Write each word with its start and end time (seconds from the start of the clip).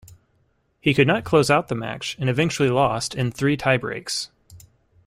He 0.79 0.95
could 0.95 1.05
not 1.05 1.25
close 1.25 1.51
out 1.51 1.67
the 1.67 1.75
match 1.75 2.17
and 2.19 2.27
eventually 2.27 2.71
lost 2.71 3.13
in 3.13 3.29
three 3.29 3.55
tiebreaks. 3.55 4.29